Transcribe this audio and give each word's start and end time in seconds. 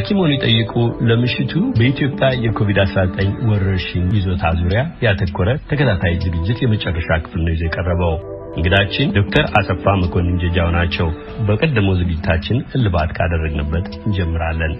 ሐኪሙን 0.00 0.30
ይጠይቁ 0.32 0.72
ለምሽቱ 1.08 1.52
በኢትዮጵያ 1.78 2.28
የኮቪድ-19 2.44 3.18
ወረርሽኝ 3.48 4.04
ይዞታ 4.16 4.52
ዙሪያ 4.60 4.82
ያተኮረ 5.04 5.48
ተከታታይ 5.70 6.14
ዝግጅት 6.24 6.58
የመጨረሻ 6.62 7.18
ክፍል 7.24 7.42
ነው 7.44 7.52
ይዞ 7.54 7.62
የቀረበው። 7.66 8.14
እንግዳችን 8.56 9.12
ዶክተር 9.18 9.44
አሰፋ 9.60 9.94
መኮንን 10.02 10.40
ጀጃው 10.44 10.70
ናቸው። 10.78 11.10
በቀደመው 11.48 11.98
ዝግጅታችን 12.00 12.64
እልባት 12.78 13.12
ካደረግንበት 13.18 13.88
እንጀምራለን። 14.00 14.74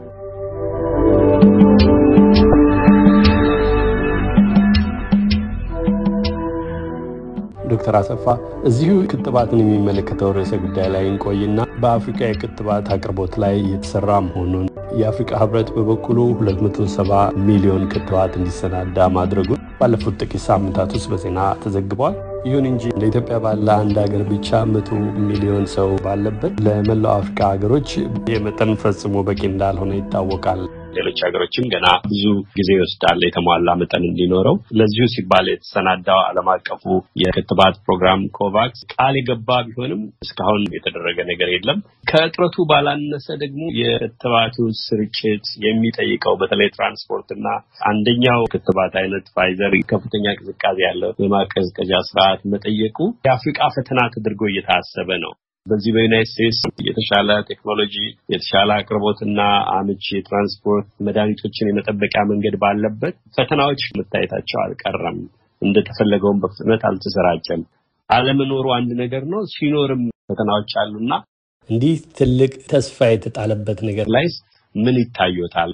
ዶክተር 7.72 7.94
አሰፋ 7.98 8.24
እዚሁ 8.68 8.94
ክትባትን 9.10 9.60
የሚመለከተው 9.62 10.30
ርዕሰ 10.36 10.52
ጉዳይ 10.64 10.88
ላይ 10.94 11.04
እንቆይና 11.10 11.60
በአፍሪካ 11.82 12.20
የክትባት 12.28 12.86
አቅርቦት 12.94 13.34
ላይ 13.42 13.56
የተሰራ 13.72 14.10
መሆኑን 14.26 14.66
የአፍሪካ 14.98 15.38
ህብረት 15.40 15.68
በበኩሉ 15.74 16.18
270 16.40 17.18
ሚሊዮን 17.46 17.84
ክትባት 17.92 18.32
እንዲሰናዳ 18.38 19.06
ማድረጉን 19.16 19.60
ባለፉት 19.80 20.16
ጥቂት 20.22 20.42
ሳምንታት 20.46 20.90
ውስጥ 20.96 21.08
በዜና 21.12 21.40
ተዘግቧል። 21.62 22.16
ይሁን 22.46 22.66
እንጂ 22.68 22.82
እንደ 22.92 23.04
ኢትዮጵያ 23.10 23.36
ባለ 23.44 23.66
አንድ 23.76 23.96
ሀገር 24.02 24.22
ብቻ 24.30 24.60
መቶ 24.70 24.88
ሚሊዮን 25.26 25.64
ሰው 25.74 25.90
ባለበት 26.04 26.54
ለመላው 26.66 27.12
አፍሪካ 27.16 27.50
ሀገሮች 27.52 27.88
የመጠን 28.32 28.72
ፈጽሞ 28.82 29.24
በቂ 29.28 29.40
እንዳልሆነ 29.50 29.92
ይታወቃል። 29.98 30.62
ሌሎች 30.96 31.18
ሀገሮችም 31.24 31.66
ገና 31.72 31.86
ብዙ 32.06 32.22
ጊዜ 32.56 32.68
ይወስዳል 32.76 33.20
የተሟላ 33.24 33.74
መጠን 33.80 34.04
እንዲኖረው። 34.08 34.56
ለዚሁ 34.78 35.04
ሲባል 35.14 35.46
የተሰናዳው 35.50 36.20
ዓለም 36.24 36.48
አቀፉ 36.54 36.84
የክትባት 37.22 37.76
ፕሮግራም 37.84 38.22
ኮቫክስ 38.38 38.80
ቃል 38.94 39.16
የገባ 39.18 39.58
ቢሆንም 39.68 40.02
እስካሁን 40.26 40.64
የተደረገ 40.76 41.18
ነገር 41.30 41.50
የለም። 41.54 41.80
ከእጥረቱ 42.10 42.66
ባላነሰ 42.70 43.28
ደግሞ 43.42 43.62
የክትባቱ 43.80 44.56
ስርጭት 44.82 45.46
የሚጠይቀው 45.66 46.36
በተለይ 46.40 46.70
ትራንስፖርት 46.76 47.28
እና 47.36 47.46
አንደኛው 47.90 48.42
ክትባት 48.54 48.96
አይነት 49.02 49.26
ፋይዘር 49.36 49.74
ከፍተኛ 49.90 50.26
ቅዝቃዜ 50.38 50.78
ያለው 50.88 51.12
የማቀዝቀዣ 51.24 51.92
ስርዓት 52.10 52.42
መጠየቁ 52.54 52.98
የአፍሪቃ 53.26 53.60
ፈተና 53.76 54.00
ተደርጎ 54.14 54.42
እየታሰበ 54.50 55.10
ነው። 55.24 55.32
በዚህ 55.66 55.90
በዩናይት 55.94 56.28
ስቴትስ 56.30 56.58
የተሻለ 56.86 57.30
ቴክኖሎጂ 57.48 57.94
የተሻለ 58.32 58.70
አቅርቦትና 58.76 59.40
አመቺ 59.74 60.04
የትራንስፖርት 60.12 60.88
መድኃኒቶችን 61.06 61.70
የመጠበቂያ 61.70 62.22
መንገድ 62.30 62.54
ባለበት 62.62 63.16
ፈተናዎች 63.36 63.82
መታየታቸው 63.98 64.60
አልቀረም። 64.62 65.18
እንደተፈለገው 65.62 66.40
በፍጥነት 66.42 66.82
አልተሰራጨም። 66.90 67.62
አለመኖሩ 68.10 68.66
አንድ 68.78 68.90
ነገር 69.02 69.24
ነው። 69.32 69.42
ሲኖርም 69.54 70.02
ፈተናዎች 70.28 70.72
አሉና 70.82 71.12
እንዲህ 71.68 71.96
ትልቅ 72.18 72.52
ተስፋ 72.70 73.08
የተጣለበት 73.10 73.80
ነገር 73.88 74.06
ላይስ 74.14 74.36
ምን 74.74 74.96
ይታዩታል? 75.00 75.72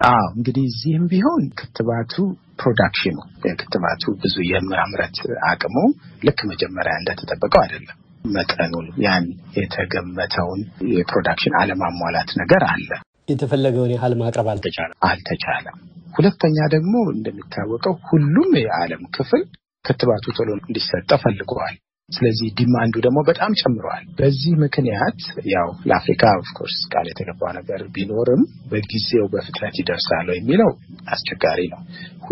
አዎ 0.00 0.22
እንግዲህ 0.36 0.64
እዚህም 0.70 1.04
ቢሆን 1.10 1.42
ክትባቱ 1.58 2.14
production 2.60 3.08
ኑ 3.08 3.18
የክትባቱ 3.44 4.12
ብዙ 4.22 4.36
የማምረት 4.50 5.18
አቅሙ 5.50 5.76
ልክ 6.22 6.40
መጀመሪያ 6.50 6.94
እንደተጠበቀው 7.00 7.62
አይደለም። 7.64 7.98
መጠኑን 8.30 8.86
ያን 9.04 9.24
የተገመተውን 9.58 10.60
የ 10.92 11.03
production 11.03 11.56
አለማሟላት 11.60 12.30
ነገር 12.40 12.64
አለ። 12.68 12.90
የተፈለገውን 13.28 13.94
ያህል 13.94 14.14
ማቅረብ 14.20 14.48
አልተቻለም 14.52 14.98
አልተቻለም። 15.08 15.76
ሁለተኛ 16.14 16.56
ደግሞ 16.74 16.94
እንደሚታወቀው 17.14 17.94
ሁሉም 18.08 18.50
የዓለም 18.62 19.02
ክፍል 19.16 19.42
ክትባቱ 19.84 20.24
ቶሎ 20.36 20.50
እንዲሰጠ 20.60 21.10
ፈልገዋል። 21.22 21.76
ስለዚህ 22.08 22.48
demand 22.58 22.85
ዱ 22.85 22.94
ደግሞ 23.04 23.18
በጣም 23.28 23.52
ጨምረዋል። 23.60 24.04
በዚህ 24.18 24.52
ምክንያት 24.62 25.20
ያው 25.52 25.68
ለአፍሪካ 25.88 26.32
of 26.40 26.50
course 26.50 26.78
ቃል 26.92 27.06
የተገባው 27.08 27.52
ነገር 27.58 27.80
ቢኖርም 27.94 28.42
በጊዜው 28.70 29.26
በፍጥነት 29.32 29.76
ይደርሳል 29.80 30.28
የሚለው 30.34 30.70
አስቸጋሪ 31.14 31.60
ነው። 31.72 31.80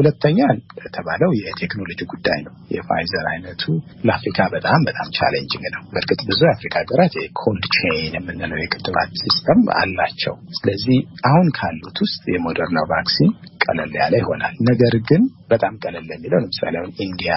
ሁለተኛ 0.01 0.39
የተባለው 0.81 1.31
የቴክኖሎጂ 1.39 2.01
ጉዳይ 2.13 2.39
ነው። 2.45 2.53
የፋይዘር 2.75 3.27
አይነቱ 3.31 3.63
ለአፍሪካ 4.07 4.39
በጣም 4.55 4.81
በጣም 4.89 5.09
challenging 5.19 5.65
ነው። 5.75 5.83
በእርግጥ 5.93 6.21
ብዙ 6.31 6.41
የአፍሪካ 6.47 6.75
ሀገራት 6.83 7.15
የ 7.19 7.35
cold 7.35 7.67
chain 7.77 8.15
የምንለው 8.17 8.61
የክትባት 8.63 9.13
system 9.23 9.63
አላቸው። 9.81 10.37
ስለዚህ 10.59 10.99
አሁን 11.31 11.49
ካሉት 11.59 11.99
ውስጥ 12.05 12.23
የሞደርና 12.35 12.81
vaccine 12.93 13.33
ቀለል 13.65 13.93
ያለ 14.01 14.15
ይሆናል። 14.21 14.55
ነገር 14.71 14.95
ግን 15.09 15.23
በጣም 15.51 15.75
ቀለል 15.83 16.07
የሚለው 16.11 16.39
ለምሳሌ 16.41 16.75
አሁን 16.81 16.93
ኢንዲያ 17.07 17.35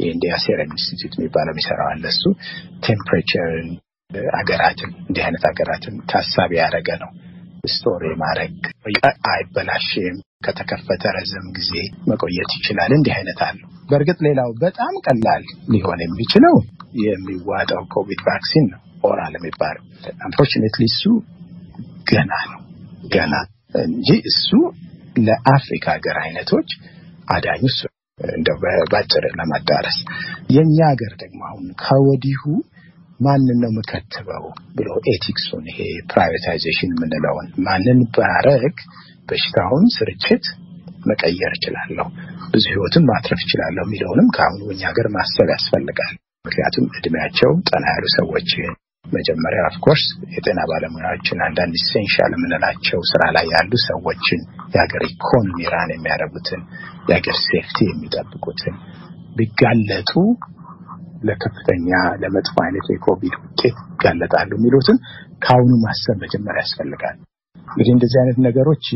የኢንዲያ 0.00 0.34
Serum 0.44 0.72
Institute 0.74 1.14
የሚባለው 1.18 1.54
የሚሰራው 1.54 1.88
አለ። 1.92 2.04
እሱ 2.12 2.24
temperature 2.86 3.57
ን 3.57 3.70
አገራትን 4.38 4.92
እንዲህ 5.02 5.22
አይነት 5.26 5.44
ሀገራትን 5.48 5.96
ታሳቢ 6.10 6.52
ያደረገ 6.58 6.90
ነው። 7.02 7.10
store 7.70 8.02
የማድረግ 8.08 8.54
አይበላሽም፣ 9.30 10.16
ከተከፈተ 10.42 11.02
ረዘም 11.16 11.46
ጊዜ 11.56 11.72
መቆየት 12.10 12.50
ይችላል። 12.58 12.90
እንዲህ 12.96 13.12
አይነት 13.16 13.40
አሉ። 13.46 13.58
በእርግጥ 13.90 14.18
ሌላው 14.26 14.50
በጣም 14.62 14.94
ቀላል 15.06 15.42
ሊሆን 15.74 16.00
የሚችለው 16.04 16.54
የሚዋጠው 17.02 17.82
ኮቪድ 17.94 18.20
vaccine 18.28 18.66
ነው፣ 18.72 18.80
oral 19.04 19.34
የሚባለው 19.38 19.84
unfortunately 20.24 20.84
እሱ 20.90 21.02
ገና 22.10 22.32
ነው 22.50 22.60
ገና 23.12 23.34
እንጂ 23.84 24.08
እሱ 24.30 24.48
ለአፍሪካ 25.20 25.86
ሀገር 25.96 26.16
አይነቶች 26.22 26.70
አዳኙ 27.28 27.62
እሱ 27.70 27.80
እንደው 28.18 28.56
ባጭር 28.92 29.24
ለማዳረስ 29.38 29.98
የእኛ 30.54 30.78
ሀገር 30.90 31.12
ደግሞ 31.22 31.40
አሁን 31.50 31.66
ከወዲሁ 31.82 32.42
ማንን 33.20 33.58
ነው 33.62 33.70
የምከትበው 33.72 34.44
ብሎ 34.76 34.90
ethics 35.12 35.43
ኡን 35.43 35.64
ይሄ 35.70 35.80
prioritization 36.12 36.92
የምንለውን 36.94 37.48
ማንን 37.66 37.98
ባረግ 38.16 38.76
በሽታውን 39.30 39.84
ስርጭት 39.96 40.44
መቀየር 41.06 41.52
እችላለሁ፣ 41.56 42.06
ብዙ 42.52 42.64
ህይወትን 42.72 43.04
ማትረፍ 43.10 43.40
እችላለሁ 43.44 43.82
የሚለውንም 43.86 44.28
ከአሁኑ 44.36 44.62
እኛ 44.74 44.82
ሀገር 44.90 45.06
ማሰብ 45.14 45.48
ያስፈልጋል። 45.54 46.14
ምክንያቱም 46.44 46.86
እድሜያቸው 46.98 47.50
ጠና 47.68 47.84
ያሉ 47.92 48.04
ሰዎችን 48.16 48.70
መጀመሪያ 49.06 49.60
of 49.68 49.77
course 49.77 50.04
የጤና 50.34 50.60
ባለሙያዎችን 50.70 51.38
አንዳንድ 51.46 51.74
essential 51.80 52.32
የምንላቸው 52.34 53.00
ስራ 53.10 53.22
ላይ 53.36 53.46
ያሉ 53.54 53.72
ሰዎችን 53.86 54.40
የሀገር 54.74 55.02
ኢኮኖሚ 55.08 55.58
run 55.74 55.90
የሚያደርጉትን 55.94 56.62
የሀገር 57.08 57.36
safety 57.46 57.78
የሚጠብቁትን 57.88 58.76
ቢጋለጡ 59.36 60.12
ለከፍተኛ 61.28 61.88
ለመጥፎ 62.22 62.54
አይነት 62.64 62.86
የኮቪድ 62.90 63.34
ውጤት 63.40 63.64
ይጋለጣሉ 63.88 64.50
የሚሉትን 64.56 64.98
ከአሁኑ 65.42 65.72
ማሰብ 65.84 66.16
መጀመሪያ 66.24 66.62
ያስፈልጋል። 66.64 67.16
እንግዲህ 67.70 67.92
እንደዚህ 67.94 68.18
አይነት 68.22 68.38
ነገሮች 68.46 68.86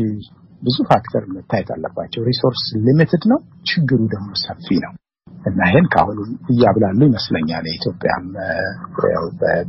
ብዙ 0.63 0.77
factor 0.89 1.23
መታየት 1.35 1.69
አለባቸው። 1.75 2.21
resource 2.29 2.63
limited 2.85 3.23
ነው፣ 3.31 3.39
ችግሩ 3.69 3.99
ደግሞ 4.13 4.29
ሰፊ 4.43 4.67
ነው 4.85 4.93
እና 5.45 5.59
ይህን 5.69 5.87
ከአሁኑ 5.93 6.19
እያብላሉ 6.53 6.99
ይመስለኛል 7.09 7.65
የኢትዮጵያም 7.69 8.25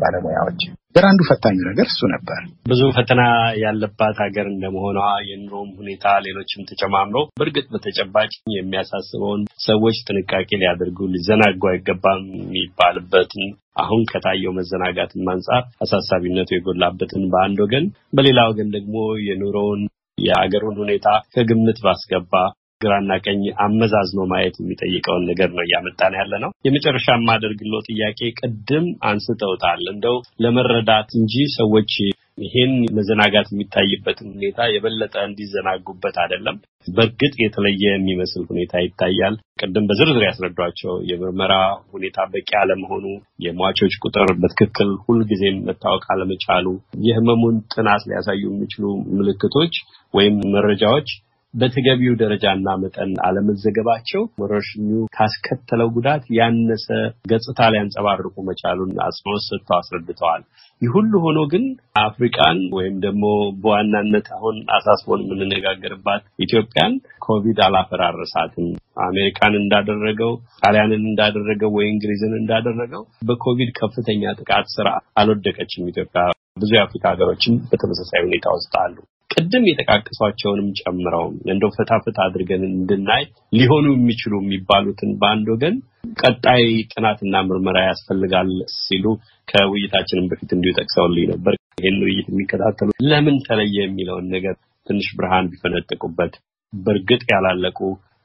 ባለሙያዎች 0.03 0.61
ግን 0.97 1.07
አንዱ 1.07 1.23
ፈታኙ 1.29 1.57
ነገር 1.69 1.87
እሱ 1.91 2.01
ነበር። 2.13 2.39
ብዙ 2.67 2.83
ፈተና 2.97 3.23
ያለባት 3.63 4.17
ሀገር 4.23 4.47
እንደመሆኗ 4.51 4.99
የኑሮም 5.29 5.69
ሁኔታ 5.81 6.05
ሌሎችም 6.27 6.67
ተጨማምሮ 6.71 7.17
በእርግጥ 7.39 7.65
በተጨባጭ 7.73 8.31
የሚያሳስበውን 8.55 9.43
ሰዎች 9.67 9.99
ጥንቃቄ 10.07 10.49
ሊያደርጉ 10.63 11.09
ሊዘናጉ 11.15 11.63
አይገባም 11.73 12.23
የሚባልበትን 12.39 13.45
አሁን 13.77 14.03
ከታየው 14.11 14.55
መዘናጋትን 14.59 15.29
አንጻር 15.35 15.63
አሳሳቢነቱ 15.85 16.51
የጎላበትን 16.55 17.25
በአንድ 17.33 17.61
ወገን፣ 17.65 17.87
በሌላ 18.13 18.47
ወገን 18.51 18.71
ደግሞ 18.77 18.97
የኑሮውን 19.27 19.83
የአገሩን 20.19 20.79
ሁኔታ 20.83 21.07
ከግምት 21.35 21.81
ባስገባ 21.85 22.33
ግራና 22.81 23.13
ቀኝ 23.25 23.43
አመዛዝኖ 23.65 24.21
ማየት 24.31 24.57
የሚጠይቀውን 24.59 25.27
ነገር 25.31 25.49
ነው 25.53 25.63
እያመጣን 25.65 26.17
ያለ 26.19 26.33
ነው። 26.43 26.51
የመጨረሻ 26.67 27.07
የማደርግለው 27.15 27.81
ጥያቄ 27.89 28.21
ቅድም 28.41 28.87
አንስተውታል፣ 29.11 29.83
እንደው 29.93 30.17
ለመረዳት 30.45 31.11
እንጂ 31.21 31.35
ሰዎች 31.57 31.93
ይሄን 32.39 32.73
መዘናጋት 32.97 33.47
የሚታይበትን 33.51 34.27
ሁኔታ 34.35 34.59
የበለጠ 34.71 35.15
እንዲዘናጉበት 35.29 36.17
አይደለም። 36.23 36.57
በእርግጥ 36.87 37.33
የተለየ 37.39 37.85
የሚመስል 37.93 38.43
ሁኔታ 38.51 38.83
ይታያል። 38.85 39.35
ቅድም 39.61 39.87
በዝርዝር 39.89 40.25
ያስረዷቸው 40.27 40.95
የምርመራ 41.11 41.55
ሁኔታ 41.95 42.27
በቂ 42.35 42.51
አለመሆኑ፣ 42.61 43.05
የሟቾች 43.47 43.95
ቁጥር 44.05 44.31
በትክክል 44.43 44.91
ሁልጊዜም 45.07 45.63
መታወቅ 45.69 46.05
አለመቻሉ፣ 46.15 46.67
የህመሙን 47.09 47.57
ጥናት 47.75 48.05
ሊያሳዩ 48.11 48.43
የሚችሉ 48.49 48.85
ምልክቶች 49.17 49.75
ወይም 50.15 50.37
መረጃዎች 50.55 51.09
በተገቢው 51.57 52.15
ደረጃና 52.21 52.69
መጠን 52.81 53.13
አለመዘገባቸው 53.27 54.23
ወረርሽኙ 54.41 54.89
ካስከተለው 55.17 55.89
ጉዳት 55.97 56.25
ያነሰ 56.37 56.87
ገጽታ 57.31 57.69
ሊያንጸባርቁ 57.73 58.35
መቻሉን 58.49 58.93
አጽንኦት 59.05 59.45
ሰጥተው 59.47 59.77
አስረድተዋል። 59.79 60.43
ይህ 60.83 60.91
ሁሉ 60.97 61.13
ሆኖ 61.25 61.39
ግን 61.53 61.65
አፍሪቃን 62.01 62.59
ወይም 62.77 62.97
ደግሞ 63.05 63.25
በዋናነት 63.63 64.27
አሁን 64.37 64.57
አሳስቦን 64.77 65.23
የምንነጋገርባት 65.25 66.25
ኢትዮጵያን 66.47 66.95
ኮቪድ 67.27 67.61
አላፈራረሳትም። 67.67 68.69
አሜሪካን 69.07 69.55
እንዳደረገው፣ 69.63 70.33
ጣሊያንን 70.61 71.03
እንዳደረገው 71.07 71.73
ወይ 71.79 71.87
እንግሊዝን 71.89 72.35
እንዳደረገው 72.41 73.03
በኮቪድ 73.29 73.71
ከፍተኛ 73.81 74.35
ጥቃት 74.39 74.69
ስራ 74.77 74.89
አልወደቀችም 75.21 75.91
ኢትዮጵያ። 75.93 76.25
ብዙ 76.57 76.71
የአፍሪካ 76.75 77.05
ሀገሮችም 77.13 77.55
በተመሳሳይ 77.71 78.21
ሁኔታ 78.25 78.47
ውስጥ 78.57 78.73
አሉ። 78.83 78.97
ቅድም 79.37 79.65
የጠቃቀሷቸውንም 79.69 80.69
ጨምረው 80.81 81.25
እንደው 81.53 81.71
ፈታፈት 81.75 82.17
አድርገን 82.25 82.63
እንድናይ 82.69 83.25
ሊሆኑ 83.53 83.87
የሚችሉ 83.95 84.33
የሚባሉትን 84.43 85.11
በአንድ 85.21 85.47
ወገን 85.55 85.75
ቀጣይ 86.23 86.63
ጥናትና 86.93 87.43
ምርመራ 87.49 87.79
ያስፈልጋል 87.87 88.51
ሲሉ 88.79 89.05
ከውይይታችንም 89.49 90.29
በፊት 90.31 90.51
እንዲሁ 90.57 90.73
ጠቅሰውልኝ 90.79 91.27
ነበር። 91.33 91.55
ይህን 91.81 91.99
ውይይት 92.05 92.29
የሚከታተሉ 92.31 92.89
ለምን 93.09 93.37
ተለየ 93.47 93.77
የሚለውን 93.83 94.29
ነገር 94.35 94.55
ትንሽ 94.87 95.09
ብርሃን 95.19 95.51
ቢፈነጥቁበት። 95.53 96.35
በእርግጥ 96.73 97.23
ያላለቁ 97.33 97.79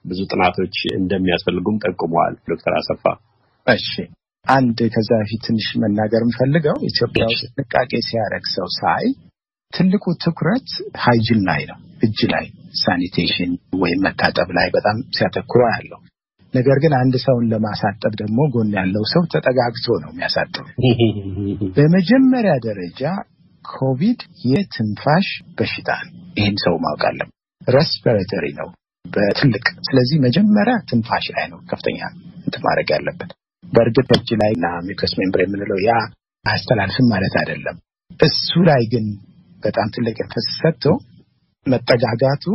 ብዙ 0.06 0.20
ጥናቶች 0.32 0.78
እንደሚያስፈልጉም 1.00 1.82
ጠቁመዋል 1.84 2.36
ዶክተር 2.52 2.76
አሰፋ። 2.78 3.04
እሺ 3.68 3.90
አንድ 4.46 4.80
ከዛ 4.94 5.10
በፊት 5.20 5.42
ትንሽ 5.48 5.68
መናገር 5.82 6.22
የምፈልገው 6.24 6.78
ኢትዮጵያ 6.88 7.26
ውስጥ 7.32 7.44
ጥንቃቄ 7.52 7.92
ሲያደርግ 8.08 8.46
ሰው 8.56 8.68
ሳይ 8.78 9.04
ትልቁ 9.74 10.06
ትኩረት 10.24 10.70
hygiene 11.00 11.42
ላይ 11.50 11.62
ነው፣ 11.70 11.78
እጅ 12.04 12.20
ላይ 12.34 12.46
sanitation 12.82 13.52
ወይም 13.82 14.00
መታጠብ 14.06 14.50
ላይ 14.58 14.68
በጣም 14.76 14.98
ሲያተኩር 15.18 15.64
ያለው። 15.74 16.00
ነገር 16.54 16.78
ግን 16.84 16.94
አንድ 16.94 17.16
ሰውን 17.24 17.46
ለማሳጠብ 17.52 18.14
ደግሞ 18.22 18.40
ጎን 18.54 18.72
ያለው 18.78 19.04
ሰው 19.14 19.24
ተጠጋግቶ 19.34 19.88
ነው 20.04 20.10
የሚያሳጥብ። 20.14 20.66
በመጀመሪያ 21.76 22.54
ደረጃ 22.68 23.02
ኮቪድ 23.66 24.22
የትንፋሽ 24.46 25.28
በሽታ 25.58 25.90
ነው። 26.06 26.14
ይህን 26.40 26.58
ሰው 26.64 26.76
ማወቅ 26.84 27.04
አለበት። 27.10 27.36
respiratory 27.70 28.46
ነው 28.60 28.70
በትልቅ 29.06 29.66
ስለዚህ 29.88 30.18
መጀመሪያ 30.26 30.76
ትንፋሽ 30.90 31.26
ላይ 31.36 31.46
ነው 31.52 31.60
ከፍተኛ 31.70 32.00
እንትን 32.46 32.62
ማድረግ 32.68 32.90
ያለበት። 32.96 33.32
በእርግጥ 33.64 34.10
እጅ 34.16 34.30
ላይ 34.42 34.52
እና 34.58 34.68
mucous 34.88 35.14
membrane 35.20 35.42
የምንለው 35.44 35.80
ያ 35.86 35.92
አያስተላልፍም 36.46 37.08
ማለት 37.14 37.36
አይደለም። 37.42 37.76
እሱ 38.20 38.52
ላይ 38.70 38.82
ግን 38.94 39.06
በጣም 39.64 39.88
ትልቅ 39.96 40.16
emphasis 40.24 40.58
ሰጥቶ 40.60 40.86
መጠጋጋቱ 41.66 42.46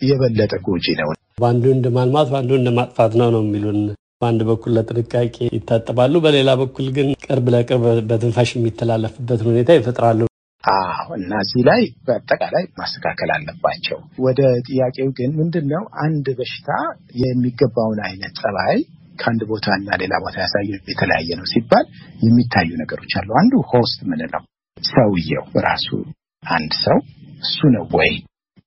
የበለጠ 0.00 0.54
ጎጂ 0.66 0.86
ነው። 1.00 1.08
በአንዱ 1.38 1.64
እንደ 1.74 1.86
ማልማት 1.96 2.28
በአንዱ 2.32 2.52
እንደ 2.58 2.70
ማጥፋት 2.78 3.12
ነው 3.20 3.28
ነው 3.34 3.42
የሚሉን። 3.44 3.80
በአንድ 4.22 4.40
በኩል 4.48 4.70
ለጥንቃቄ 4.76 5.36
ይታጠባሉ፣ 5.56 6.14
በሌላ 6.24 6.50
በኩል 6.60 6.86
ግን 6.96 7.08
ቅርብ 7.26 7.46
ለቅርብ 7.54 7.84
በትንፋሽ 8.08 8.50
የሚተላለፍበትን 8.56 9.48
ሁኔታ 9.50 9.76
ይፈጥራሉ። 9.76 10.20
አዎ 10.64 11.08
እና 11.18 11.32
እዚህ 11.44 11.62
ላይ 11.68 11.82
በአጠቃላይ 12.06 12.64
ማስተካከል 12.78 13.30
አለባቸው። 13.36 13.98
ወደ 14.24 14.40
ጥያቄው 14.68 15.08
ግን 15.18 15.30
ምንድን 15.40 15.66
ነው 15.72 15.84
አንድ 16.04 16.26
በሽታ 16.38 16.70
የሚገባውን 17.22 18.00
አይነት 18.08 18.34
ጸባይ 18.40 18.78
ከአንድ 19.18 19.42
ቦታ 19.50 19.66
እና 19.78 19.90
ሌላ 20.02 20.14
ቦታ 20.24 20.36
ያሳየ 20.42 20.72
የተለያየ 20.90 21.30
ነው 21.38 21.46
ሲባል 21.52 21.86
የሚታዩ 22.20 22.70
ነገሮች 22.82 23.14
አሉ። 23.20 23.30
አንዱ 23.40 23.54
host 23.72 24.00
ምንለው 24.10 24.42
ሰውየው 24.90 25.46
ራሱ 25.64 25.88
አንድ 26.42 26.72
ሰው 26.84 26.98
እሱ 27.42 27.58
ነው 27.74 27.84
ወይ 27.96 28.10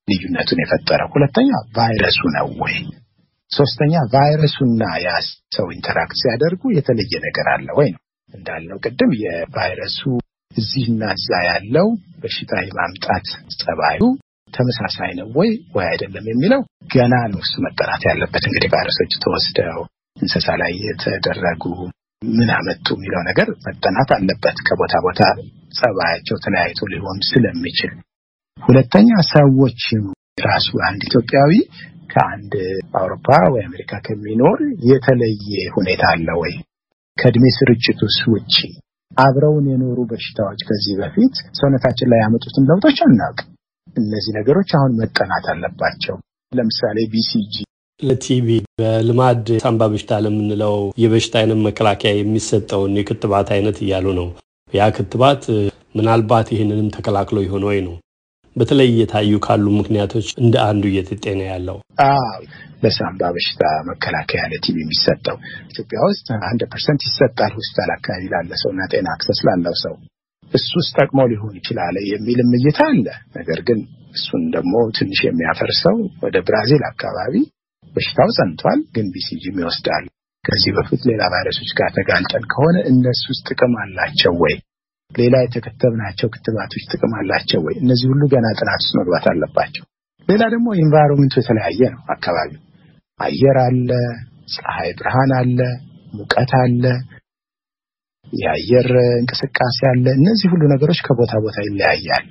ልዩነቱን 0.08 0.60
የፈጠረው? 0.62 1.08
ሁለተኛ 1.14 1.50
ቫይረሱ 1.76 2.20
ነው 2.36 2.48
ወይ? 2.62 2.76
ሶስተኛ 3.50 3.94
ቫይረሱና 4.14 4.82
ያ 5.04 5.10
ሰው 5.56 5.66
interact 5.74 6.16
ሲያደርጉ 6.20 6.62
የተለየ 6.76 7.12
ነገር 7.26 7.46
አለ 7.54 7.66
ወይ 7.78 7.88
ነው። 7.94 8.00
እንዳልነው 8.34 8.78
ቅድም 8.84 9.10
የቫይረሱ 9.22 10.00
እዚህና 10.50 11.02
እዛ 11.16 11.28
ያለው 11.48 11.88
በሽታ 12.22 12.52
የማምጣት 12.62 13.26
ጸባዩ 13.60 14.00
ተመሳሳይ 14.52 15.12
ነው 15.18 15.28
ወይ 15.38 15.50
ወይ 15.74 15.86
አይደለም 15.90 16.24
የሚለው 16.30 16.62
ገና 16.94 17.14
ነው 17.32 17.40
እሱ 17.44 17.54
መጠናት 17.66 18.02
ያለበት። 18.10 18.44
እንግዲህ 18.48 18.70
ቫይረሶች 18.74 19.12
ተወስደው 19.24 19.80
እንስሳ 20.16 20.48
ላይ 20.62 20.72
የተደረጉ 20.86 21.64
ምን 22.30 22.50
አመጡ 22.56 22.86
የሚለው 22.94 23.22
ነገር 23.28 23.48
መጠናት 23.66 24.10
አለበት። 24.16 24.56
ከቦታ 24.66 24.94
ቦታ 25.06 25.20
ጸባያቸው 25.78 26.36
ተለያይቶ 26.44 26.80
ሊሆን 26.92 27.18
ስለሚችል፣ 27.28 27.92
ሁለተኛ 28.58 29.10
ሰዎች 29.32 29.82
ራሱ 30.44 30.68
አንድ 30.88 31.00
ኢትዮጵያዊ 31.08 31.52
ከአንድ 32.12 32.52
አውሮፓ 32.98 33.26
ወይ 33.52 33.62
አሜሪካ 33.68 33.92
ከሚኖር 34.06 34.58
የተለየ 34.90 35.50
ሁኔታ 35.76 36.02
አለ 36.14 36.28
ወይ? 36.42 36.54
ከእድሜ 37.18 37.44
ስርጭቱስ 37.56 38.16
ውጭ 38.32 38.54
አብረውን 39.16 39.66
የኖሩ 39.70 39.98
በሽታዎች 40.10 40.60
ከዚህ 40.68 40.94
በፊት 41.00 41.34
ሰውነታችን 41.58 42.10
ላይ 42.12 42.20
ያመጡትን 42.22 42.68
ለውጦች 42.70 42.98
አናውቅ። 43.06 43.40
እነዚህ 43.96 44.32
ነገሮች 44.38 44.70
አሁን 44.78 44.92
መጠናት 45.00 45.46
አለባቸው። 45.52 46.16
ለምሳሌ 46.52 46.98
ቢሲጂ 47.12 47.54
ለቲቪ 48.02 48.48
በልማድ 48.78 49.46
ሳምባ 49.62 49.82
በሽታ 49.92 50.20
ለምንለው 50.24 50.76
የበሽታ 51.02 51.34
አይነት 51.40 51.60
መከላከያ 51.66 52.12
የሚሰጠውን 52.16 52.96
የክትባት 52.98 53.50
አይነት 53.56 53.78
እያሉ 53.84 54.06
ነው። 54.18 54.28
ያ 54.72 54.88
ክትባት 54.96 55.44
ምናልባት 55.94 56.48
ይህንንም 56.54 56.88
ተከላክሎ 56.94 57.38
የሆነ 57.44 57.64
ወይ 57.70 57.80
ነው። 57.86 57.94
በተለይ 58.56 58.88
እየታዩ 58.90 59.38
ካሉ 59.44 59.66
ምክንያቶች 59.78 60.26
እንደ 60.42 60.54
አንዱ 60.68 60.84
እየተጤነ 60.90 61.40
ያለው 61.50 61.76
ለሳምባ 62.82 63.22
በሽታ 63.34 63.60
መከላከያ 63.88 64.42
ለ 64.52 64.64
TB 64.64 64.76
የሚሰጠው 64.82 65.36
ኢትዮጵያ 65.70 65.98
ውስጥ 66.08 66.28
አንድ 66.48 66.62
percent 66.72 67.02
ይሰጣል 67.08 67.52
ሆስፒታል 67.58 67.90
አካባቢ 67.96 68.24
ላለ 68.32 68.50
ሰው 68.62 68.70
እና 68.74 68.88
ጤና 68.92 69.08
access 69.14 69.40
ላለው 69.48 69.76
ሰው 69.84 69.94
እሱ 70.52 70.70
ውስጥ 70.80 70.92
ጠቅሞ 70.98 71.20
ሊሆን 71.30 71.54
ይችላል 71.60 71.96
የሚልም 72.10 72.50
እይታ 72.58 72.80
አለ። 72.88 73.06
ነገር 73.36 73.60
ግን 73.68 73.78
እሱን 74.16 74.42
ደግሞ 74.56 74.74
ትንሽ 74.96 75.20
የሚያፈርሰው 75.26 75.96
ወደ 76.24 76.36
ብራዚል 76.48 76.82
አካባቢ 76.90 77.34
በሽታው 77.94 78.28
ጸንቷል፣ 78.36 78.80
ግን 78.94 79.06
BCG 79.14 79.39
ም 79.39 79.56
ይወስዳል። 79.62 80.04
ከዚህ 80.44 80.70
በፊት 80.76 81.02
ሌላ 81.10 81.22
ቫይረሶች 81.32 81.70
ጋር 81.78 81.90
ተጋልጠን 81.96 82.44
ከሆነ 82.52 82.76
እነሱ 82.90 83.22
ውስጥ 83.32 83.44
ጥቅም 83.50 83.74
አላቸው 83.82 84.32
ወይ? 84.42 84.54
ሌላ 85.10 85.34
የተከተብናቸው 85.42 86.28
ክትባቶች 86.34 86.84
ጥቅም 86.92 87.12
አላቸው 87.18 87.60
ወይ? 87.66 87.74
እነዚህ 87.82 88.06
ሁሉ 88.12 88.22
ገና 88.34 88.46
ጥናት 88.60 88.80
ውስጥ 88.82 88.94
መግባት 89.00 89.26
አለባቸው። 89.32 89.84
ሌላ 90.28 90.42
ደግሞ 90.54 90.68
environment 90.82 91.26
ኡ 91.26 91.34
የተለያየ 91.38 91.80
ነው። 91.94 92.00
አካባቢው 92.14 92.60
አየር 93.20 93.56
አለ፣ 93.64 93.88
ፀሐይ 94.54 94.90
ብርሃን 94.98 95.32
አለ፣ 95.40 95.58
ሙቀት 96.14 96.52
አለ፣ 96.60 96.84
የአየር 98.32 98.88
እንቅስቃሴ 99.20 99.78
አለ። 99.90 100.04
እነዚህ 100.18 100.48
ሁሉ 100.52 100.62
ነገሮች 100.74 101.00
ከቦታ 101.06 101.32
ቦታ 101.44 101.56
ይለያያሉ 101.66 102.30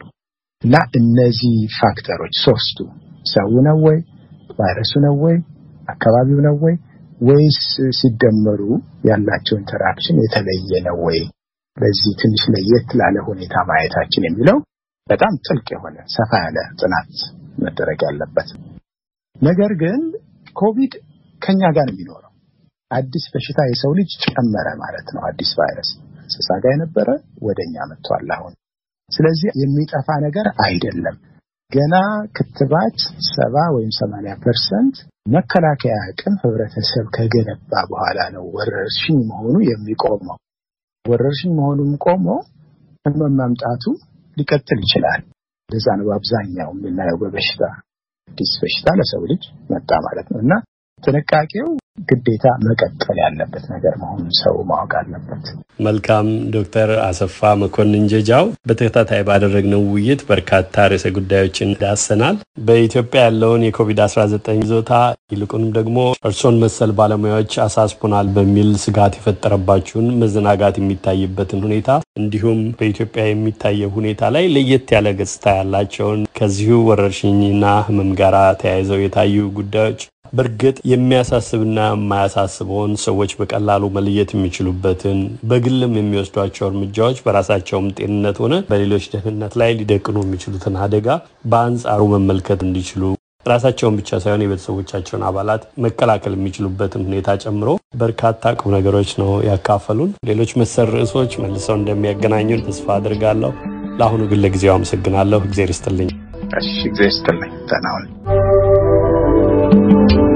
እና 0.62 0.76
እነዚህ 1.00 1.54
factor 1.80 2.12
ኦች 2.12 2.34
ሶስቱ 2.46 2.78
ሰው 3.28 3.52
ነው 3.68 3.78
ወይ 3.88 3.98
ቫይረሱ 4.60 4.94
ነው 5.06 5.16
ወይ 5.24 5.36
አካባቢው 5.88 6.40
ነው 6.48 6.56
ወይ 6.64 6.76
ወይስ 7.22 7.60
ሲደመሩ 7.98 8.62
ያላቸው 9.10 9.56
interaction 9.58 10.18
የተለየ 10.24 10.72
ነው 10.88 10.98
ወይ? 11.08 11.20
በዚህ 11.78 12.12
ትንሽ 12.22 12.44
ለየት 12.54 12.90
ላለ 13.00 13.18
ሁኔታ 13.28 13.56
ማየታችን 13.70 14.26
የሚለው 14.28 14.58
በጣም 15.08 15.34
ጥልቅ 15.46 15.68
የሆነ 15.74 15.98
ሰፋ 16.16 16.32
ያለ 16.44 16.58
ጥናት 16.80 17.12
መደረግ 17.58 18.00
ያለበት። 18.08 18.50
ነገር 19.42 19.72
ግን 19.82 20.02
ኮቪድ 20.56 20.94
ከኛ 21.42 21.62
ጋር 21.78 21.88
የሚኖረው። 21.92 22.32
አዲስ 22.92 23.26
በሽታ 23.34 23.60
የሰው 23.68 23.92
ልጅ 24.00 24.12
ጨመረ 24.26 24.68
ማለት 24.82 25.08
ነው። 25.16 25.22
አዲስ 25.30 25.52
ቫይረስ 25.60 25.90
እንስሳ 26.24 26.50
ጋር 26.64 26.72
የነበረ 26.74 27.10
ወደኛ 27.44 27.76
መጥቷል 27.92 28.30
አሁን። 28.38 28.54
ስለዚህ 29.12 29.50
የሚጠፋ 29.62 30.08
ነገር 30.26 30.48
አይደለም። 30.66 31.16
ገና 31.72 31.96
ክትባት 32.36 32.98
ሰባ 33.28 33.56
ወይም 33.76 33.92
ሰማንያ 33.98 34.32
percent 34.44 34.96
መከላከያ 35.34 35.96
አቅም 36.06 36.36
ህብረተሰብ 36.42 37.06
ከገነባ 37.16 37.72
በኋላ 37.92 38.20
ነው 38.36 38.46
ወረርሽኝ 38.56 39.20
መሆኑ 39.30 39.56
የሚቆመው። 39.68 40.38
ወረርሽኝ 41.06 41.52
መሆኑም 41.60 41.92
ቆሞ 42.06 42.28
ህመም 43.06 43.36
ማምጣቱ 43.40 43.84
ሊቀጥል 44.38 44.80
ይችላል። 44.86 45.22
እንደዛ 45.70 45.88
ነው 46.00 46.06
በአብዛኛው 46.10 46.70
የምናየው 46.76 47.20
በበሽታ 47.22 47.62
አዲስ 48.30 48.52
በሽታ 48.62 48.90
ለሰው 49.00 49.24
ልጅ 49.32 49.44
መጣ 49.72 49.92
ማለት 50.06 50.28
ነው 50.34 50.40
እና 50.46 50.54
ጥንቃቄው 51.04 51.70
ግዴታ 52.10 52.46
መቀጠል 52.66 53.18
ያለበት 53.24 53.66
ነገር 53.72 53.94
መሆኑን 54.02 54.32
ሰው 54.40 54.56
ማወቅ 54.70 54.92
አለበት። 55.00 55.46
መልካም 55.86 56.28
ዶክተር 56.56 56.90
አሰፋ 57.06 57.52
መኮንን 57.62 58.04
ጀጃው 58.12 58.46
በተከታታይ 58.68 59.22
ባደረግነው 59.28 59.82
ውይይት 59.94 60.22
በርካታ 60.30 60.86
ርዕሰ 60.92 61.06
ጉዳዮችን 61.16 61.76
ዳሰናል። 61.82 62.36
በኢትዮጵያ 62.68 63.22
ያለውን 63.26 63.66
የኮቪድ-19 63.66 64.30
ይዞታ 64.60 64.92
ይልቁንም 65.34 65.72
ደግሞ 65.78 65.98
እርሶን 66.30 66.60
መሰል 66.64 66.94
ባለሙያዎች 67.00 67.54
አሳስቦናል 67.66 68.30
በሚል 68.36 68.70
ስጋት 68.84 69.16
የፈጠረባችሁን 69.20 70.08
መዘናጋት 70.22 70.78
የሚታይበትን 70.82 71.64
ሁኔታ 71.68 71.88
እንዲሁም 72.22 72.62
በኢትዮጵያ 72.80 73.26
የሚታየው 73.28 73.94
ሁኔታ 73.98 74.32
ላይ 74.36 74.46
ለየት 74.56 74.90
ያለ 74.96 75.10
ገጽታ 75.20 75.56
ያላቸውን 75.60 76.22
ከዚሁ 76.40 76.80
ወረርሽኝና 76.90 77.66
ህመም 77.88 78.12
ጋር 78.22 78.30
ተያይዘው 78.62 79.02
የታዩ 79.02 79.36
ጉዳዮች 79.58 80.02
በእርግጥ 80.34 80.76
የሚያሳስብና 80.92 81.80
የማያሳስበውን 81.88 82.92
ሰዎች 83.04 83.32
በቀላሉ 83.40 83.84
መለየት 83.96 84.30
የሚችሉበትን 84.36 85.20
በግልም 85.50 85.94
የሚወስዷቸው 85.98 86.66
እርምጃዎች 86.70 87.18
በራሳቸውም 87.26 87.88
ጤንነት 87.98 88.38
ሆነ 88.44 88.58
በሌሎች 88.70 89.06
ደህንነት 89.14 89.56
ላይ 89.62 89.72
ሊደቅኑ 89.80 90.18
የሚችሉትን 90.24 90.78
አደጋ 90.86 91.08
በአንጻሩ 91.52 92.08
መመልከት 92.14 92.62
እንዲችሉ 92.68 93.04
ራሳቸውን 93.46 93.98
ብቻ 94.00 94.20
ሳይሆን 94.24 94.44
የቤተሰቦቻቸውን 94.46 95.26
አባላት 95.30 95.62
መከላከል 95.86 96.34
የሚችሉበትን 96.36 97.06
ሁኔታ 97.08 97.38
ጨምሮ 97.44 97.70
በርካታ 98.02 98.54
ቁም 98.60 98.76
ነገሮች 98.78 99.12
ነው 99.22 99.32
ያካፈሉን። 99.48 100.12
ሌሎች 100.30 100.54
መሰል 100.62 100.90
ርዕሶች 100.96 101.34
መልሰው 101.44 101.78
እንደሚያገናኙን 101.80 102.66
ተስፋ 102.68 102.88
አድርጋለሁ። 102.98 103.52
ለአሁኑ 104.00 104.22
ግን 104.32 104.42
ለጊዜው 104.46 104.76
አመሰግናለሁ። 104.76 105.42
እግዜር 105.44 105.72
ይስጥልኝ። 105.76 106.12
እሺ 106.60 106.72
ጊዜ 106.92 107.10
ስትልኝ 107.18 107.54
Thank 109.72 110.12
you. 110.12 110.31